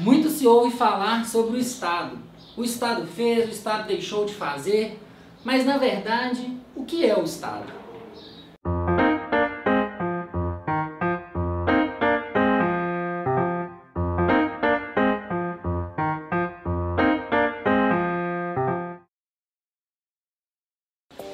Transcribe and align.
Muito 0.00 0.30
se 0.30 0.46
ouve 0.46 0.76
falar 0.76 1.26
sobre 1.26 1.56
o 1.56 1.60
Estado. 1.60 2.16
O 2.56 2.62
Estado 2.62 3.04
fez, 3.04 3.48
o 3.48 3.50
Estado 3.50 3.88
deixou 3.88 4.24
de 4.24 4.32
fazer, 4.32 4.96
mas 5.44 5.66
na 5.66 5.76
verdade, 5.76 6.56
o 6.76 6.84
que 6.84 7.04
é 7.04 7.18
o 7.18 7.24
Estado? 7.24 7.72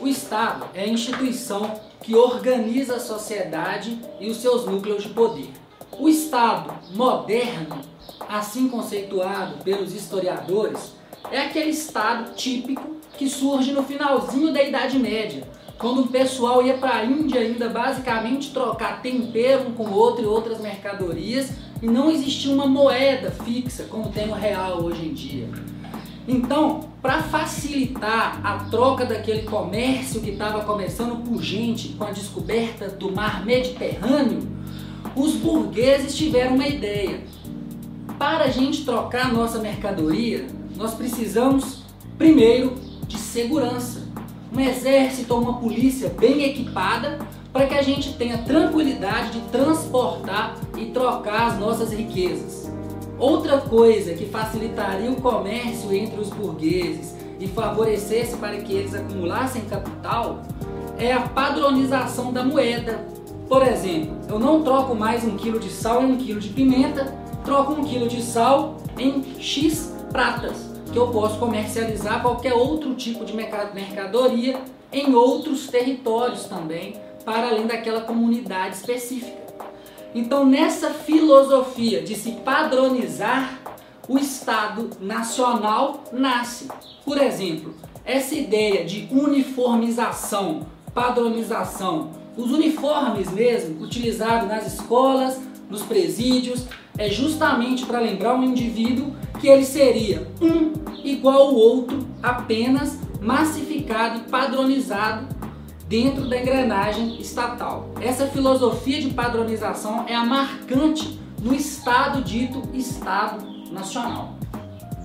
O 0.01 0.09
Estado 0.09 0.71
é 0.73 0.85
a 0.85 0.89
instituição 0.89 1.79
que 2.01 2.15
organiza 2.15 2.96
a 2.96 3.01
sociedade 3.01 4.01
e 4.19 4.31
os 4.31 4.39
seus 4.39 4.65
núcleos 4.65 5.03
de 5.03 5.11
poder. 5.11 5.64
O 5.98 6.08
Estado 6.08 6.74
moderno, 6.95 7.80
assim 8.29 8.68
conceituado 8.68 9.62
pelos 9.62 9.94
historiadores, 9.94 10.93
é 11.30 11.40
aquele 11.40 11.71
Estado 11.71 12.35
típico 12.35 12.96
que 13.16 13.29
surge 13.29 13.72
no 13.72 13.85
finalzinho 13.85 14.52
da 14.52 14.62
Idade 14.62 14.99
Média, 14.99 15.46
quando 15.79 16.02
o 16.02 16.08
pessoal 16.08 16.64
ia 16.64 16.75
para 16.79 16.96
a 16.96 17.04
Índia 17.04 17.40
ainda 17.40 17.68
basicamente 17.68 18.52
trocar 18.52 19.02
tempero 19.02 19.68
um 19.68 19.72
com 19.72 19.90
outro 19.90 20.22
e 20.22 20.26
outras 20.26 20.61
mercadorias 20.61 21.52
e 21.80 21.86
não 21.86 22.11
existia 22.11 22.52
uma 22.52 22.66
moeda 22.66 23.30
fixa 23.30 23.85
como 23.85 24.11
tem 24.11 24.29
o 24.29 24.35
real 24.35 24.82
hoje 24.82 25.07
em 25.07 25.14
dia. 25.14 25.49
Então, 26.26 26.88
para 27.02 27.22
facilitar 27.22 28.40
a 28.43 28.64
troca 28.71 29.04
daquele 29.04 29.43
comércio 29.43 30.22
que 30.22 30.30
estava 30.30 30.64
começando 30.64 31.22
pungente 31.22 31.88
com 31.90 32.05
a 32.05 32.11
descoberta 32.11 32.88
do 32.88 33.12
mar 33.12 33.44
Mediterrâneo, 33.44 34.55
os 35.17 35.33
burgueses 35.34 36.17
tiveram 36.17 36.55
uma 36.55 36.67
ideia. 36.67 37.20
Para 38.19 38.45
a 38.45 38.50
gente 38.50 38.84
trocar 38.84 39.33
nossa 39.33 39.59
mercadoria, 39.59 40.47
nós 40.77 40.95
precisamos, 40.95 41.83
primeiro, 42.19 42.75
de 43.06 43.19
segurança. 43.19 44.03
Um 44.53 44.61
exército 44.61 45.34
ou 45.34 45.41
uma 45.41 45.58
polícia 45.58 46.08
bem 46.08 46.44
equipada 46.44 47.19
para 47.53 47.66
que 47.66 47.75
a 47.75 47.83
gente 47.83 48.12
tenha 48.14 48.38
tranquilidade 48.38 49.33
de 49.33 49.41
transportar 49.48 50.56
e 50.77 50.86
trocar 50.86 51.53
as 51.53 51.58
nossas 51.58 51.92
riquezas. 51.92 52.70
Outra 53.19 53.58
coisa 53.58 54.12
que 54.14 54.27
facilitaria 54.27 55.10
o 55.10 55.20
comércio 55.20 55.92
entre 55.92 56.20
os 56.20 56.31
burgueses 56.31 57.14
e 57.38 57.47
favorecesse 57.47 58.36
para 58.36 58.56
que 58.56 58.72
eles 58.72 58.94
acumulassem 58.94 59.62
capital 59.62 60.42
é 60.98 61.12
a 61.12 61.20
padronização 61.20 62.33
da 62.33 62.44
moeda. 62.44 63.06
Por 63.48 63.62
exemplo, 63.67 64.17
eu 64.28 64.39
não 64.39 64.62
troco 64.62 64.95
mais 64.95 65.23
um 65.23 65.37
quilo 65.37 65.59
de 65.59 65.70
sal 65.70 66.03
em 66.03 66.12
um 66.12 66.17
quilo 66.17 66.41
de 66.41 66.48
pimenta, 66.48 67.14
troco 67.45 67.73
um 67.73 67.84
quilo 67.84 68.09
de 68.09 68.23
sal 68.23 68.78
em 68.98 69.23
X 69.39 69.95
pratas, 70.11 70.70
que 70.91 70.98
eu 70.98 71.09
posso 71.09 71.39
comercializar 71.39 72.22
qualquer 72.22 72.55
outro 72.55 72.95
tipo 72.95 73.25
de 73.25 73.34
mercadoria 73.34 74.61
em 74.92 75.15
outros 75.15 75.67
territórios 75.67 76.45
também, 76.45 76.97
para 77.25 77.48
além 77.48 77.67
daquela 77.67 78.00
comunidade 78.00 78.77
específica. 78.77 79.45
Então, 80.15 80.47
nessa 80.47 80.91
filosofia 80.91 82.03
de 82.03 82.15
se 82.15 82.33
padronizar, 82.33 83.59
o 84.09 84.19
Estado 84.19 84.91
Nacional 85.00 86.05
nasce. 86.12 86.69
Por 87.05 87.19
exemplo, 87.20 87.75
essa 88.05 88.34
ideia 88.34 88.84
de 88.84 89.09
uniformização, 89.11 90.67
padronização, 90.95 92.11
os 92.36 92.50
uniformes 92.50 93.30
mesmo 93.30 93.82
utilizados 93.82 94.48
nas 94.48 94.66
escolas, 94.66 95.40
nos 95.70 95.82
presídios, 95.82 96.66
é 96.96 97.08
justamente 97.08 97.84
para 97.84 98.00
lembrar 98.00 98.34
um 98.34 98.44
indivíduo 98.44 99.14
que 99.41 99.48
ele 99.48 99.64
seria 99.64 100.26
um 100.41 100.72
igual 101.02 101.48
ao 101.48 101.54
outro, 101.54 102.06
apenas 102.22 102.98
massificado 103.20 104.20
e 104.20 104.30
padronizado 104.30 105.26
dentro 105.88 106.28
da 106.28 106.38
engrenagem 106.38 107.20
estatal. 107.20 107.91
Essa 108.00 108.26
filosofia 108.26 109.00
de 109.00 109.10
padronização 109.10 110.04
é 110.09 110.14
a 110.14 110.25
marcante 110.25 111.19
no 111.42 111.54
Estado 111.54 112.22
dito 112.22 112.62
Estado 112.72 113.44
Nacional. 113.70 114.38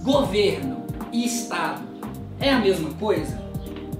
Governo 0.03 0.85
e 1.11 1.25
Estado 1.25 1.81
é 2.39 2.51
a 2.51 2.59
mesma 2.59 2.91
coisa? 2.93 3.41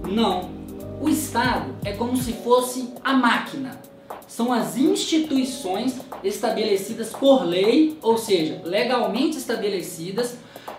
Não. 0.07 0.58
O 1.01 1.07
Estado 1.07 1.75
é 1.85 1.93
como 1.93 2.17
se 2.17 2.33
fosse 2.33 2.93
a 3.03 3.13
máquina. 3.13 3.79
São 4.27 4.51
as 4.51 4.77
instituições 4.77 5.99
estabelecidas 6.23 7.11
por 7.11 7.43
lei, 7.43 7.97
ou 8.01 8.17
seja, 8.17 8.61
legalmente 8.65 9.37
estabelecidas, 9.37 10.37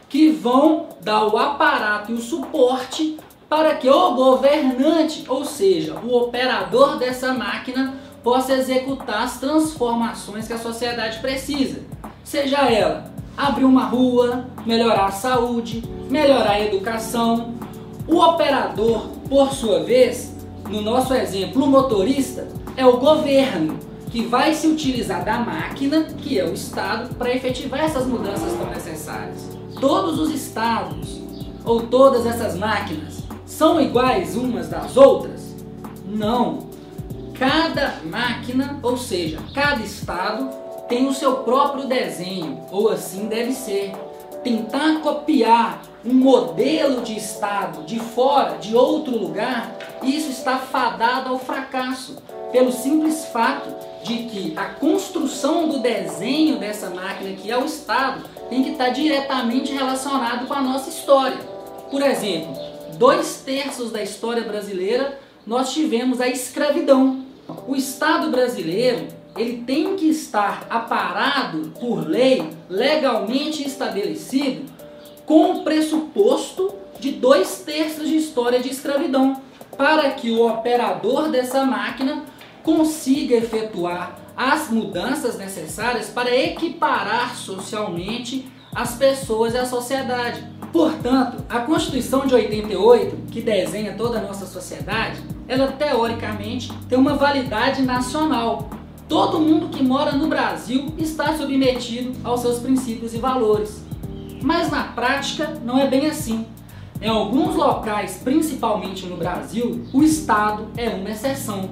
que 0.08 0.30
vão 0.30 0.88
dar 1.00 1.26
o 1.26 1.38
aparato 1.38 2.12
e 2.12 2.14
o 2.14 2.20
suporte 2.20 3.18
para 3.48 3.74
que 3.74 3.88
o 3.88 4.14
governante, 4.14 5.24
ou 5.26 5.44
seja, 5.44 5.94
o 5.94 6.14
operador 6.14 6.98
dessa 6.98 7.32
máquina, 7.32 7.94
possa 8.22 8.52
executar 8.54 9.22
as 9.22 9.40
transformações 9.40 10.46
que 10.46 10.52
a 10.52 10.58
sociedade 10.58 11.18
precisa. 11.18 11.80
Seja 12.22 12.58
ela 12.70 13.10
abrir 13.36 13.64
uma 13.64 13.86
rua, 13.86 14.46
melhorar 14.66 15.06
a 15.06 15.12
saúde, 15.12 15.82
melhorar 16.10 16.52
a 16.52 16.60
educação. 16.60 17.54
O 18.10 18.18
operador, 18.18 19.06
por 19.28 19.52
sua 19.52 19.84
vez, 19.84 20.34
no 20.68 20.80
nosso 20.80 21.14
exemplo, 21.14 21.62
o 21.62 21.68
motorista, 21.68 22.48
é 22.76 22.84
o 22.84 22.96
governo 22.96 23.78
que 24.10 24.26
vai 24.26 24.52
se 24.52 24.66
utilizar 24.66 25.24
da 25.24 25.38
máquina, 25.38 26.02
que 26.18 26.36
é 26.36 26.44
o 26.44 26.52
Estado, 26.52 27.14
para 27.14 27.32
efetivar 27.32 27.84
essas 27.84 28.06
mudanças 28.06 28.52
tão 28.54 28.68
necessárias. 28.68 29.48
Todos 29.80 30.18
os 30.18 30.34
estados 30.34 31.20
ou 31.64 31.82
todas 31.82 32.26
essas 32.26 32.56
máquinas 32.58 33.22
são 33.46 33.80
iguais 33.80 34.34
umas 34.34 34.68
das 34.68 34.96
outras? 34.96 35.54
Não. 36.04 36.68
Cada 37.38 38.00
máquina, 38.04 38.80
ou 38.82 38.96
seja, 38.96 39.38
cada 39.54 39.82
estado, 39.82 40.50
tem 40.88 41.06
o 41.06 41.14
seu 41.14 41.36
próprio 41.36 41.86
desenho, 41.86 42.60
ou 42.72 42.88
assim 42.88 43.28
deve 43.28 43.52
ser. 43.52 43.92
Tentar 44.42 45.00
copiar 45.02 45.82
um 46.04 46.14
modelo 46.14 47.02
de 47.02 47.16
estado 47.16 47.84
de 47.84 47.98
fora, 47.98 48.56
de 48.56 48.74
outro 48.74 49.16
lugar, 49.16 49.76
isso 50.02 50.30
está 50.30 50.56
fadado 50.56 51.28
ao 51.28 51.38
fracasso, 51.38 52.16
pelo 52.50 52.72
simples 52.72 53.26
fato 53.26 53.68
de 54.02 54.24
que 54.24 54.54
a 54.56 54.64
construção 54.64 55.68
do 55.68 55.80
desenho 55.80 56.58
dessa 56.58 56.88
máquina, 56.88 57.36
que 57.36 57.50
é 57.50 57.58
o 57.58 57.66
estado, 57.66 58.24
tem 58.48 58.64
que 58.64 58.70
estar 58.70 58.88
diretamente 58.88 59.72
relacionado 59.72 60.46
com 60.46 60.54
a 60.54 60.62
nossa 60.62 60.88
história. 60.88 61.36
Por 61.90 62.02
exemplo, 62.02 62.56
dois 62.96 63.42
terços 63.44 63.90
da 63.90 64.02
história 64.02 64.42
brasileira, 64.42 65.18
nós 65.46 65.72
tivemos 65.72 66.20
a 66.20 66.28
escravidão. 66.28 67.24
O 67.66 67.76
Estado 67.76 68.30
brasileiro 68.30 69.08
ele 69.36 69.62
tem 69.64 69.96
que 69.96 70.08
estar 70.08 70.66
aparado 70.68 71.72
por 71.78 72.06
lei, 72.06 72.50
legalmente 72.68 73.66
estabelecido, 73.66 74.64
com 75.24 75.52
o 75.52 75.64
pressuposto 75.64 76.74
de 76.98 77.12
dois 77.12 77.62
terços 77.64 78.08
de 78.08 78.16
história 78.16 78.60
de 78.60 78.68
escravidão, 78.68 79.40
para 79.76 80.10
que 80.10 80.30
o 80.30 80.46
operador 80.46 81.28
dessa 81.30 81.64
máquina 81.64 82.24
consiga 82.62 83.36
efetuar 83.36 84.18
as 84.36 84.70
mudanças 84.70 85.38
necessárias 85.38 86.08
para 86.08 86.34
equiparar 86.34 87.36
socialmente 87.36 88.50
as 88.74 88.94
pessoas 88.94 89.54
e 89.54 89.58
a 89.58 89.66
sociedade. 89.66 90.44
Portanto, 90.72 91.44
a 91.48 91.60
Constituição 91.60 92.26
de 92.26 92.34
88, 92.34 93.16
que 93.30 93.40
desenha 93.40 93.94
toda 93.94 94.18
a 94.18 94.22
nossa 94.22 94.46
sociedade, 94.46 95.20
ela 95.48 95.72
teoricamente 95.72 96.72
tem 96.88 96.96
uma 96.96 97.14
validade 97.14 97.82
nacional. 97.82 98.70
Todo 99.10 99.40
mundo 99.40 99.70
que 99.70 99.82
mora 99.82 100.12
no 100.12 100.28
Brasil 100.28 100.94
está 100.96 101.36
submetido 101.36 102.12
aos 102.22 102.42
seus 102.42 102.60
princípios 102.60 103.12
e 103.12 103.18
valores. 103.18 103.82
Mas 104.40 104.70
na 104.70 104.84
prática 104.84 105.60
não 105.64 105.76
é 105.76 105.88
bem 105.88 106.06
assim. 106.06 106.46
Em 107.02 107.08
alguns 107.08 107.56
locais, 107.56 108.20
principalmente 108.22 109.06
no 109.06 109.16
Brasil, 109.16 109.84
o 109.92 110.04
Estado 110.04 110.68
é 110.76 110.90
uma 110.90 111.10
exceção. 111.10 111.70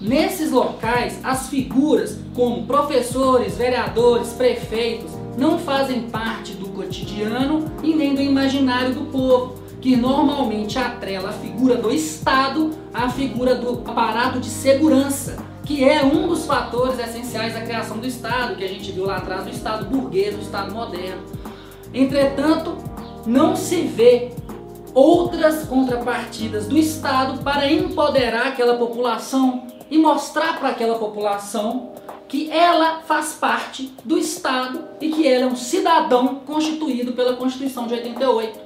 Nesses 0.00 0.50
locais, 0.50 1.20
as 1.22 1.48
figuras 1.48 2.18
como 2.34 2.66
professores, 2.66 3.56
vereadores, 3.56 4.32
prefeitos 4.32 5.12
não 5.38 5.60
fazem 5.60 6.10
parte 6.10 6.54
do 6.54 6.70
cotidiano 6.70 7.70
e 7.84 7.94
nem 7.94 8.16
do 8.16 8.20
imaginário 8.20 8.92
do 8.94 9.12
povo, 9.12 9.54
que 9.80 9.94
normalmente 9.94 10.76
atrela 10.76 11.28
a 11.28 11.34
figura 11.34 11.76
do 11.76 11.92
Estado 11.94 12.72
à 12.92 13.08
figura 13.08 13.54
do 13.54 13.74
aparato 13.88 14.40
de 14.40 14.48
segurança, 14.48 15.49
que 15.70 15.84
é 15.88 16.04
um 16.04 16.26
dos 16.26 16.46
fatores 16.46 16.98
essenciais 16.98 17.54
da 17.54 17.60
criação 17.60 17.98
do 17.98 18.04
Estado, 18.04 18.56
que 18.56 18.64
a 18.64 18.68
gente 18.68 18.90
viu 18.90 19.06
lá 19.06 19.18
atrás 19.18 19.44
do 19.44 19.50
Estado 19.50 19.86
burguês, 19.86 20.34
do 20.34 20.42
Estado 20.42 20.74
moderno. 20.74 21.22
Entretanto, 21.94 22.76
não 23.24 23.54
se 23.54 23.82
vê 23.82 24.32
outras 24.92 25.68
contrapartidas 25.68 26.66
do 26.66 26.76
Estado 26.76 27.40
para 27.44 27.70
empoderar 27.70 28.48
aquela 28.48 28.76
população 28.78 29.68
e 29.88 29.96
mostrar 29.96 30.58
para 30.58 30.70
aquela 30.70 30.98
população 30.98 31.92
que 32.26 32.50
ela 32.50 33.02
faz 33.02 33.34
parte 33.34 33.94
do 34.04 34.18
Estado 34.18 34.88
e 35.00 35.10
que 35.10 35.24
ela 35.24 35.44
é 35.44 35.46
um 35.46 35.54
cidadão 35.54 36.40
constituído 36.44 37.12
pela 37.12 37.36
Constituição 37.36 37.86
de 37.86 37.94
88. 37.94 38.58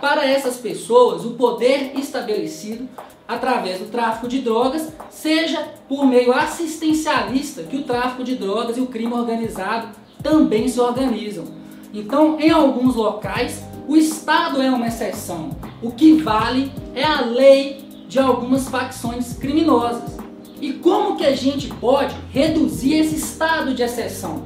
Para 0.00 0.24
essas 0.24 0.58
pessoas, 0.58 1.24
o 1.24 1.30
poder 1.30 1.98
estabelecido 1.98 2.88
através 3.26 3.80
do 3.80 3.86
tráfico 3.86 4.28
de 4.28 4.40
drogas, 4.40 4.92
seja 5.10 5.66
por 5.88 6.06
meio 6.06 6.32
assistencialista, 6.32 7.62
que 7.62 7.76
o 7.76 7.82
tráfico 7.82 8.22
de 8.22 8.36
drogas 8.36 8.76
e 8.76 8.80
o 8.80 8.86
crime 8.86 9.12
organizado 9.12 9.88
também 10.22 10.68
se 10.68 10.80
organizam. 10.80 11.44
Então, 11.92 12.38
em 12.38 12.50
alguns 12.50 12.94
locais, 12.94 13.62
o 13.88 13.96
Estado 13.96 14.60
é 14.60 14.70
uma 14.70 14.88
exceção. 14.88 15.50
O 15.82 15.90
que 15.90 16.14
vale 16.20 16.70
é 16.94 17.04
a 17.04 17.20
lei 17.22 17.84
de 18.08 18.18
algumas 18.18 18.68
facções 18.68 19.34
criminosas. 19.34 20.16
E 20.60 20.72
como 20.72 21.16
que 21.16 21.24
a 21.24 21.34
gente 21.34 21.68
pode 21.68 22.14
reduzir 22.30 22.94
esse 22.94 23.16
estado 23.16 23.74
de 23.74 23.82
exceção? 23.82 24.44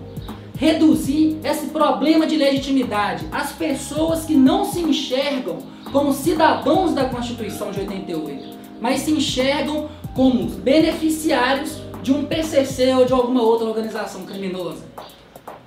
Reduzir 0.56 1.38
esse 1.42 1.66
problema 1.66 2.26
de 2.26 2.36
legitimidade. 2.36 3.26
As 3.32 3.52
pessoas 3.52 4.24
que 4.24 4.34
não 4.34 4.64
se 4.64 4.80
enxergam 4.80 5.58
como 5.92 6.12
cidadãos 6.12 6.92
da 6.92 7.06
Constituição 7.06 7.70
de 7.70 7.80
88, 7.80 8.59
mas 8.80 9.00
se 9.00 9.10
enxergam 9.10 9.88
como 10.14 10.46
beneficiários 10.46 11.80
de 12.02 12.12
um 12.12 12.24
PCC 12.24 12.94
ou 12.94 13.04
de 13.04 13.12
alguma 13.12 13.42
outra 13.42 13.66
organização 13.66 14.24
criminosa. 14.24 14.84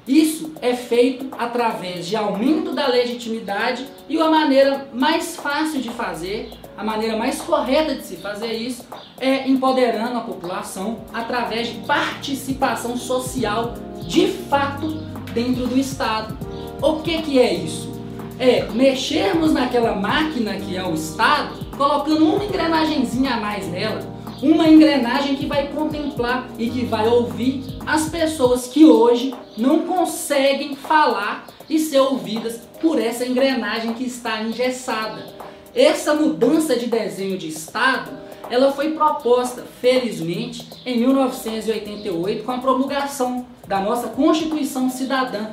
Isso 0.07 0.51
é 0.61 0.73
feito 0.73 1.27
através 1.37 2.05
de 2.05 2.15
aumento 2.15 2.73
da 2.73 2.87
legitimidade 2.87 3.85
e 4.09 4.19
a 4.19 4.29
maneira 4.29 4.89
mais 4.93 5.37
fácil 5.37 5.81
de 5.81 5.89
fazer, 5.89 6.51
a 6.75 6.83
maneira 6.83 7.15
mais 7.15 7.39
correta 7.39 7.95
de 7.95 8.03
se 8.03 8.17
fazer 8.17 8.51
isso 8.51 8.85
é 9.17 9.47
empoderando 9.47 10.17
a 10.17 10.21
população 10.21 10.99
através 11.13 11.67
de 11.67 11.77
participação 11.85 12.97
social 12.97 13.75
de 14.05 14.27
fato 14.27 14.87
dentro 15.33 15.67
do 15.67 15.79
Estado. 15.79 16.37
O 16.81 17.01
que, 17.01 17.21
que 17.21 17.39
é 17.39 17.53
isso? 17.53 17.93
É 18.37 18.63
mexermos 18.73 19.53
naquela 19.53 19.95
máquina 19.95 20.57
que 20.57 20.75
é 20.75 20.83
o 20.83 20.93
Estado, 20.93 21.62
colocando 21.83 22.25
uma 22.25 22.45
engrenagemzinha 22.45 23.33
a 23.33 23.39
mais 23.41 23.67
nela, 23.67 23.99
uma 24.41 24.69
engrenagem 24.69 25.35
que 25.35 25.45
vai 25.45 25.67
contemplar 25.67 26.47
e 26.57 26.69
que 26.69 26.85
vai 26.85 27.05
ouvir 27.09 27.77
as 27.85 28.07
pessoas 28.07 28.67
que 28.67 28.85
hoje 28.85 29.35
não 29.57 29.79
conseguem 29.79 30.77
falar 30.77 31.45
e 31.69 31.77
ser 31.77 31.99
ouvidas 31.99 32.61
por 32.79 32.97
essa 32.97 33.25
engrenagem 33.25 33.93
que 33.93 34.05
está 34.05 34.41
engessada. 34.41 35.27
Essa 35.75 36.13
mudança 36.13 36.77
de 36.77 36.87
desenho 36.87 37.37
de 37.37 37.49
Estado, 37.49 38.11
ela 38.49 38.71
foi 38.71 38.91
proposta, 38.91 39.65
felizmente, 39.81 40.65
em 40.85 40.99
1988 40.99 42.45
com 42.45 42.51
a 42.53 42.59
promulgação 42.59 43.45
da 43.67 43.81
nossa 43.81 44.07
Constituição 44.07 44.89
Cidadã. 44.89 45.47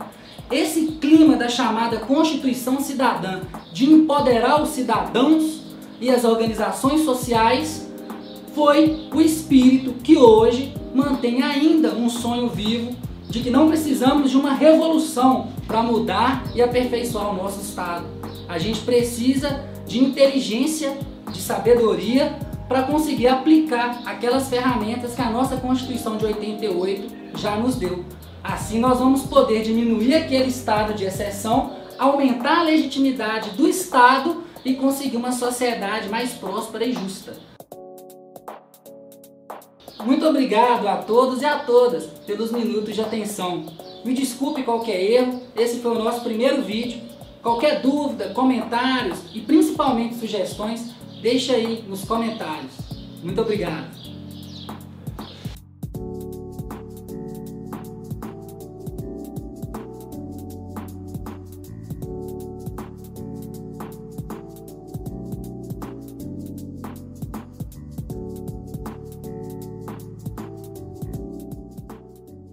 Esse 0.48 0.92
clima 1.00 1.34
da 1.34 1.48
chamada 1.48 1.98
Constituição 1.98 2.80
Cidadã 2.80 3.40
de 3.72 3.92
empoderar 3.92 4.62
os 4.62 4.70
cidadãos 4.70 5.59
e 6.00 6.10
as 6.10 6.24
organizações 6.24 7.02
sociais 7.04 7.88
foi 8.54 9.08
o 9.12 9.20
espírito 9.20 9.92
que 10.02 10.16
hoje 10.16 10.74
mantém 10.94 11.42
ainda 11.42 11.92
um 11.92 12.08
sonho 12.08 12.48
vivo 12.48 12.96
de 13.28 13.40
que 13.40 13.50
não 13.50 13.68
precisamos 13.68 14.30
de 14.30 14.36
uma 14.36 14.54
revolução 14.54 15.48
para 15.66 15.82
mudar 15.82 16.44
e 16.54 16.60
aperfeiçoar 16.60 17.30
o 17.30 17.36
nosso 17.36 17.60
Estado. 17.60 18.04
A 18.48 18.58
gente 18.58 18.80
precisa 18.80 19.64
de 19.86 20.02
inteligência, 20.02 20.98
de 21.30 21.40
sabedoria 21.40 22.36
para 22.68 22.82
conseguir 22.82 23.28
aplicar 23.28 24.02
aquelas 24.04 24.48
ferramentas 24.48 25.14
que 25.14 25.22
a 25.22 25.30
nossa 25.30 25.56
Constituição 25.56 26.16
de 26.16 26.26
88 26.26 27.08
já 27.36 27.56
nos 27.56 27.76
deu. 27.76 28.04
Assim 28.42 28.80
nós 28.80 28.98
vamos 28.98 29.22
poder 29.22 29.62
diminuir 29.62 30.14
aquele 30.14 30.48
estado 30.48 30.94
de 30.94 31.04
exceção, 31.04 31.72
aumentar 31.98 32.60
a 32.60 32.62
legitimidade 32.62 33.50
do 33.50 33.68
Estado 33.68 34.42
e 34.64 34.74
conseguir 34.74 35.16
uma 35.16 35.32
sociedade 35.32 36.08
mais 36.08 36.32
próspera 36.32 36.84
e 36.84 36.92
justa. 36.92 37.36
Muito 40.04 40.26
obrigado 40.26 40.88
a 40.88 40.96
todos 40.96 41.42
e 41.42 41.44
a 41.44 41.58
todas 41.58 42.06
pelos 42.26 42.50
minutos 42.50 42.94
de 42.94 43.02
atenção. 43.02 43.66
Me 44.04 44.14
desculpe 44.14 44.62
qualquer 44.62 44.98
erro, 44.98 45.42
esse 45.54 45.80
foi 45.80 45.92
o 45.92 46.02
nosso 46.02 46.22
primeiro 46.22 46.62
vídeo. 46.62 47.02
Qualquer 47.42 47.80
dúvida, 47.80 48.30
comentários 48.30 49.18
e 49.34 49.40
principalmente 49.40 50.16
sugestões, 50.16 50.90
deixa 51.20 51.54
aí 51.54 51.84
nos 51.86 52.04
comentários. 52.04 52.72
Muito 53.22 53.40
obrigado. 53.40 53.99